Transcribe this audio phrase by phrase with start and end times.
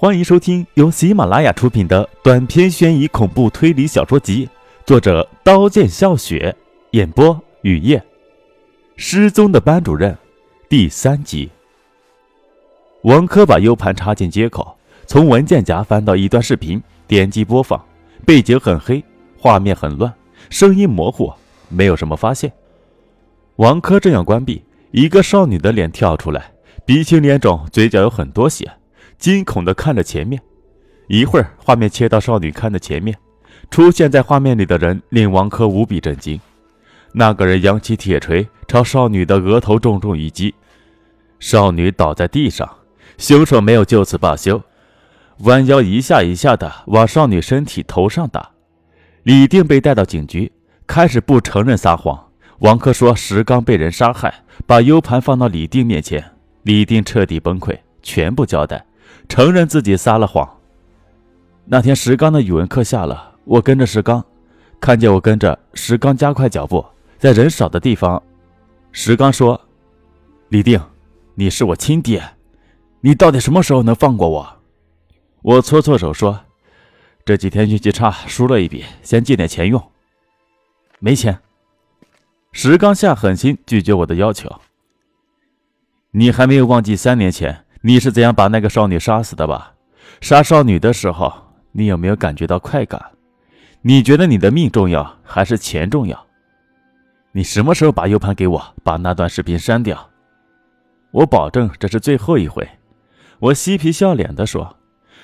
[0.00, 4.48] 欢迎收听由喜马拉雅出品的短篇悬疑恐怖推理小说集，
[4.86, 6.54] 作者刀剑笑雪，
[6.92, 8.00] 演播雨夜。
[8.94, 10.16] 失踪的班主任，
[10.68, 11.50] 第三集。
[13.02, 17.84] 王珂把 U 盘插进接口，从文件夹翻到一段视频，点击播放。
[18.24, 19.02] 背景很黑，
[19.36, 20.14] 画面很乱，
[20.48, 21.32] 声音模糊，
[21.68, 22.52] 没有什么发现。
[23.56, 24.62] 王珂正要关闭，
[24.92, 26.52] 一个少女的脸跳出来，
[26.86, 28.70] 鼻青脸肿，嘴角有很多血。
[29.18, 30.40] 惊恐地看着前面，
[31.08, 33.16] 一会儿，画面切到少女看的前面，
[33.68, 36.40] 出现在画面里的人令王珂无比震惊。
[37.12, 40.54] 那个人扬起铁锤朝少女的额头重重一击，
[41.40, 42.68] 少女倒在地上。
[43.16, 44.62] 凶手没有就此罢休，
[45.38, 48.50] 弯腰一下一下的往少女身体头上打。
[49.24, 50.52] 李定被带到警局，
[50.86, 52.28] 开始不承认撒谎。
[52.60, 54.32] 王珂说石刚被人杀害，
[54.66, 56.24] 把 U 盘放到李定面前，
[56.62, 58.84] 李定彻底崩溃，全部交代。
[59.28, 60.48] 承认自己撒了谎。
[61.64, 64.24] 那天石刚的语文课下了，我跟着石刚，
[64.80, 66.84] 看见我跟着石刚加快脚步，
[67.18, 68.22] 在人少的地方。
[68.90, 69.60] 石刚说
[70.48, 70.80] ：“李定，
[71.34, 72.22] 你是我亲爹，
[73.00, 74.56] 你到底什么时候能放过我？”
[75.42, 76.40] 我搓搓手说
[77.24, 79.80] ：“这几天运气差，输了一笔，先借点钱用。”
[80.98, 81.38] 没钱。
[82.50, 84.50] 石刚下狠心拒绝我的要求。
[86.12, 87.66] 你还没有忘记三年前？
[87.80, 89.74] 你是怎样把那个少女杀死的吧？
[90.20, 91.32] 杀少女的时候，
[91.72, 93.00] 你有没有感觉到快感？
[93.82, 96.26] 你觉得你的命重要还是钱重要？
[97.32, 100.10] 你什么时候把 U 盘给我，把那段视频删掉？
[101.12, 102.68] 我保证这是最后一回。
[103.38, 104.76] 我嬉皮笑脸地说。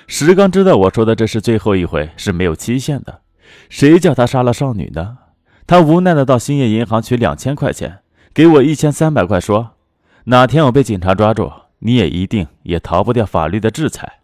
[0.07, 3.21] 石刚知道我说的这是最后一回是没有期限的。
[3.69, 5.17] 谁叫他杀了少女呢？
[5.67, 7.99] 他无奈的到兴业银行取两千块钱，
[8.33, 9.71] 给我一千三百块，说
[10.25, 11.51] 哪天我被警察抓住。
[11.79, 14.19] 你也一定也逃不掉法律的制裁。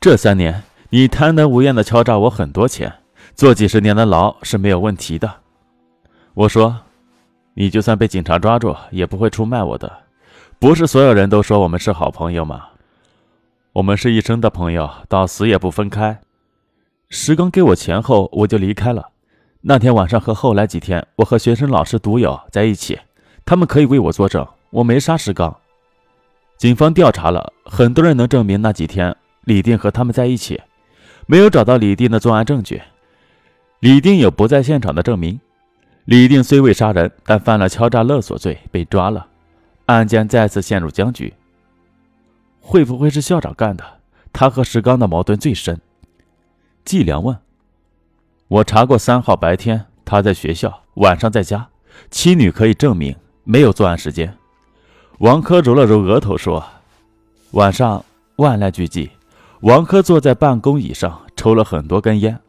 [0.00, 2.92] 这三年，你贪得无厌的敲诈我很多钱，
[3.34, 5.32] 坐几十年的牢是没有问题的。
[6.34, 6.80] 我说，
[7.54, 9.92] 你就算被警察抓住，也不会出卖我的。
[10.58, 12.68] 不是所有人都说我们是好朋友吗？
[13.74, 16.20] 我们是一生的朋友，到死也不分开。
[17.08, 19.10] 石刚给我钱后，我就离开了。
[19.62, 22.98] 那天晚上和后来几天，我和学生、老师、赌友在一起，
[23.44, 25.56] 他们可以为我作证，我没杀石刚。
[26.62, 30.60] 警方调查了很多人，能证明那几天李定和他们在一起，
[31.26, 32.80] 没有找到李定的作案证据。
[33.80, 35.40] 李定有不在现场的证明。
[36.04, 39.26] 李定虽未杀人，但犯了敲诈勒索罪，被抓了，
[39.86, 41.34] 案件再次陷入僵局。
[42.60, 43.82] 会不会是校长干的？
[44.32, 45.80] 他和石刚的矛盾最深。
[46.84, 47.36] 季良问
[48.46, 51.68] ：“我查过，三号白天他在学校，晚上在家，
[52.12, 54.32] 妻女可以证明没有作案时间。”
[55.18, 56.64] 王珂揉了揉额头说
[57.52, 58.04] ：“晚上
[58.36, 59.08] 万籁俱寂，
[59.60, 62.40] 王珂坐在办公椅上抽了很多根烟，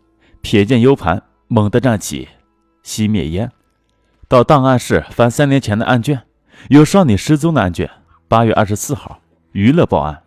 [0.41, 2.27] 瞥见 U 盘，猛地站起，
[2.83, 3.51] 熄灭烟，
[4.27, 6.23] 到档案室翻三年前的案卷，
[6.69, 7.89] 有少女失踪的案卷。
[8.27, 9.19] 八月二十四号，
[9.51, 10.23] 娱乐报案，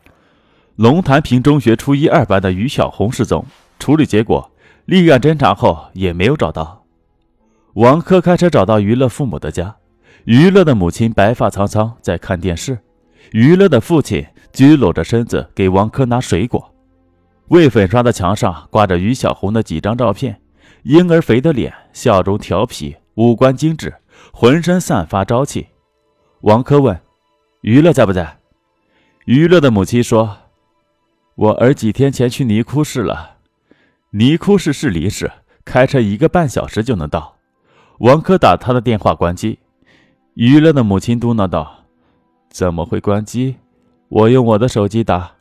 [0.77, 3.45] 龙潭坪中学初一二班的于小红失踪。
[3.81, 4.51] 处理结果，
[4.85, 6.85] 立案侦查后也没有找到。
[7.75, 9.75] 王珂开车找到娱乐父母的家。”
[10.27, 12.77] 娱乐的母亲白发苍苍，在看电视。
[13.31, 16.75] 娱乐的父亲佝偻着身子给王珂拿水果。
[17.47, 20.41] 未粉刷的墙上挂着于小红的几张照片：
[20.83, 23.95] 婴儿肥的脸，笑容调皮，五官精致，
[24.33, 25.69] 浑身散发朝气。
[26.41, 27.01] 王珂问
[27.63, 28.39] ：“娱乐在不在？”
[29.27, 30.39] 娱乐的母亲说
[31.37, 33.37] ：“我儿几天前去尼枯市了。
[34.11, 35.31] 尼枯市是离市，
[35.65, 37.37] 开车一个半小时就能到。”
[38.01, 39.61] 王珂打他的电话，关机。
[40.37, 41.87] 娱乐的母亲嘟囔道
[42.53, 43.57] ：“怎么会关机？
[44.09, 45.33] 我用我的手机打，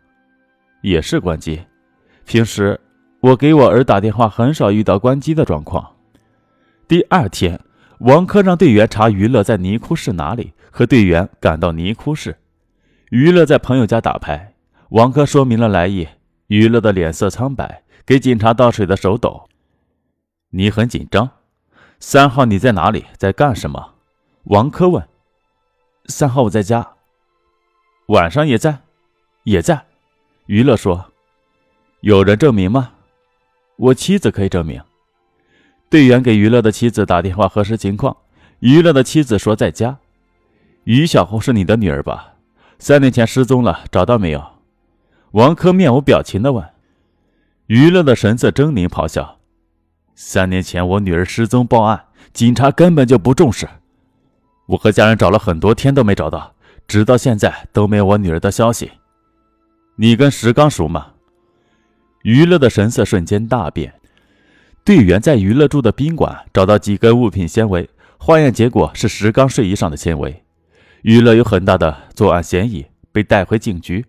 [0.82, 1.60] 也是关机。
[2.24, 2.80] 平时
[3.20, 5.86] 我给我儿打电话，很少遇到关机的状况。”
[6.88, 7.60] 第二天，
[8.00, 12.38] 王珂让队员查娱乐在尼窟市哪里，和队员赶到尼窟市。
[13.10, 14.54] 娱乐在朋友家打牌，
[14.92, 16.08] 王珂说明了来意。
[16.48, 19.50] 娱乐的脸色苍白，给警察倒水的手抖。
[20.52, 21.30] 你很紧张。
[22.00, 23.04] 三号，你在哪里？
[23.18, 23.95] 在干什么？
[24.46, 25.04] 王珂问
[26.06, 26.88] ：“三号我在家，
[28.08, 28.78] 晚上也在，
[29.44, 29.86] 也在。”
[30.46, 31.12] 娱乐说
[32.02, 32.94] ：“有人证明吗？
[33.78, 34.80] 我妻子可以证明。”
[35.90, 38.16] 队员给娱乐的妻子打电话核实情况，
[38.60, 39.98] 娱乐的妻子说在家。
[40.84, 42.36] 于小红是你的女儿吧？
[42.78, 44.46] 三年前失踪了，找到没有？
[45.32, 46.64] 王珂面无表情的问。
[47.66, 49.40] 娱乐的神色狰狞，咆哮
[50.14, 53.68] ：“三年前我女儿失踪报案，警察根本就不重视。”
[54.68, 56.56] 我和家人找了很多天都没找到，
[56.88, 58.92] 直到现在都没有我女儿的消息。
[59.98, 61.14] 你跟石刚熟吗？
[62.24, 63.94] 娱乐的神色瞬间大变。
[64.84, 70.44] 队员在娱乐住的宾馆找到几根物品纤维，化验结果是石刚睡衣上的纤维。
[71.04, 74.06] 娱乐有很大的作案嫌疑，被带回警局。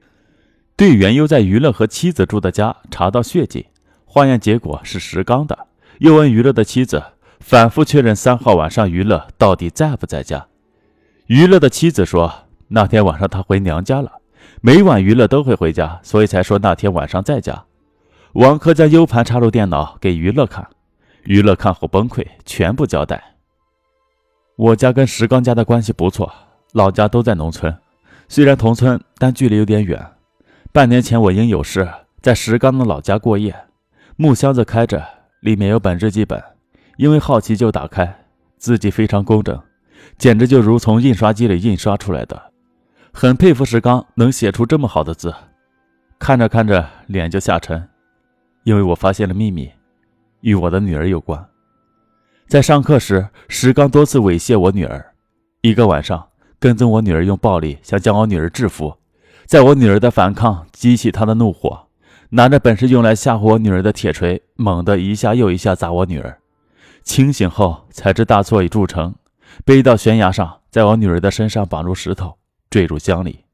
[0.77, 3.67] 队员又在娱乐和妻子住的家查到血迹，
[4.05, 5.67] 化验结果是石刚的。
[5.99, 7.03] 又问娱乐的妻子，
[7.49, 10.49] 反复确认三号晚上娱乐到底在不在家。
[11.27, 14.11] 娱乐的妻子说，那天晚上他回娘家了。
[14.61, 17.65] 每晚娱乐都会回家，所以才说那天晚上在家。
[18.33, 20.67] 王珂将 U 盘插入电脑给娱乐看，
[21.23, 23.37] 娱乐看后崩溃，全部交代。
[24.57, 26.33] 我家跟石刚家的关系不错，
[26.73, 27.73] 老家都在农村，
[28.29, 30.05] 虽然同村，但距离有点远。
[30.73, 31.89] 半年前我因有事
[32.21, 33.55] 在石刚的老家过夜，
[34.17, 35.01] 木箱子开着，
[35.43, 36.43] 里面有本日记本，
[36.97, 38.25] 因为好奇就打开，
[38.57, 39.61] 字迹非常工整，
[40.19, 42.51] 简直就如从印刷机里印刷出来的，
[43.13, 45.35] 很佩服石刚能写出这么好的字，
[46.19, 47.89] 看着看着脸就下沉。
[48.65, 49.71] 因为我发现了秘密，
[50.41, 51.47] 与我的女儿有关。
[52.49, 55.13] 在上课时，石刚多次猥亵我女儿。
[55.61, 56.29] 一个晚上，
[56.59, 58.97] 跟踪我女儿，用暴力想将我女儿制服。
[59.45, 61.87] 在我女儿的反抗激起他的怒火，
[62.31, 66.39] 拿着本是用来吓唬我女儿的铁锤，猛地一下又一下砸我女儿。
[67.07, 69.15] 清醒后才知大错已铸成，
[69.65, 72.37] 背到悬崖上，在我女儿的身上绑住石头，
[72.69, 73.45] 坠入江里。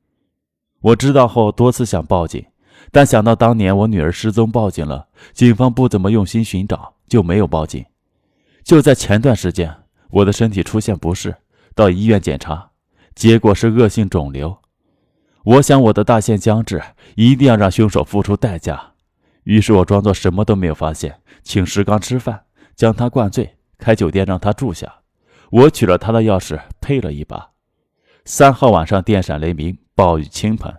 [0.80, 2.44] 我知道后多次想报警。
[2.90, 7.84] 但想到当年我女儿失踪，报警了，警方不怎么用心寻找，就没有报警。
[8.64, 9.72] 就在前段时间，
[10.10, 11.36] 我的身体出现不适，
[11.74, 12.70] 到医院检查，
[13.14, 14.58] 结果是恶性肿瘤。
[15.44, 16.82] 我想我的大限将至，
[17.14, 18.94] 一定要让凶手付出代价。
[19.44, 22.42] 于是我装作什么都没有发现，请石刚吃饭，
[22.82, 24.92] 将他灌醉，开酒店让他住下。
[25.52, 27.52] 我取了他的钥匙，配了一把。
[28.24, 30.74] 三号晚上电闪雷鸣，暴雨倾盆，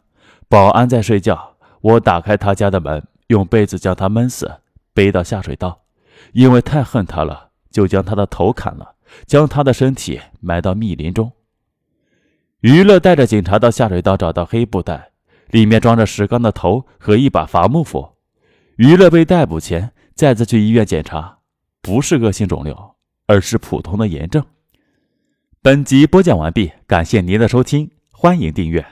[0.50, 1.56] 保安在睡觉。
[1.80, 4.52] 我打开他家的门，用被子将他闷死，
[4.94, 5.86] 背到下水道。
[6.34, 8.96] 因为太恨他了，就将他的头砍了，
[9.26, 11.32] 将他的身体埋到密林中。
[12.60, 15.12] 娱乐带着警察到下水道，找到黑布袋，
[15.52, 18.18] 里面装着石刚的头和一把伐木斧。
[18.76, 21.38] 娱乐被逮捕前，再次去医院检查，
[21.83, 22.95] 不是恶性肿瘤，
[23.27, 24.41] 而是普通的炎症。
[25.62, 28.85] 本集播讲完毕，感谢您的收听，欢迎订阅。